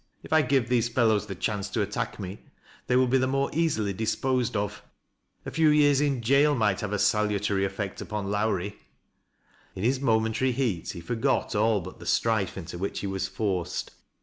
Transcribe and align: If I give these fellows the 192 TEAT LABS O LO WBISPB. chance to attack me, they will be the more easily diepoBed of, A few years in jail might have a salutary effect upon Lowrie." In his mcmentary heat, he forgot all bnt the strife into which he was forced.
If 0.23 0.33
I 0.33 0.41
give 0.41 0.67
these 0.67 0.89
fellows 0.89 1.27
the 1.27 1.35
192 1.35 1.71
TEAT 1.71 1.77
LABS 1.77 1.77
O 1.77 1.79
LO 1.79 1.85
WBISPB. 1.85 1.85
chance 1.85 1.93
to 1.93 1.99
attack 2.01 2.19
me, 2.19 2.45
they 2.87 2.95
will 2.95 3.05
be 3.07 3.17
the 3.19 3.27
more 3.27 3.51
easily 3.53 3.93
diepoBed 3.93 4.55
of, 4.55 4.83
A 5.45 5.51
few 5.51 5.69
years 5.69 6.01
in 6.01 6.23
jail 6.23 6.55
might 6.55 6.79
have 6.81 6.91
a 6.91 6.97
salutary 6.97 7.65
effect 7.65 8.01
upon 8.01 8.31
Lowrie." 8.31 8.77
In 9.75 9.83
his 9.83 9.99
mcmentary 9.99 10.53
heat, 10.55 10.89
he 10.93 11.01
forgot 11.01 11.53
all 11.53 11.85
bnt 11.85 11.99
the 11.99 12.07
strife 12.07 12.57
into 12.57 12.79
which 12.79 13.01
he 13.01 13.05
was 13.05 13.27
forced. 13.27 13.91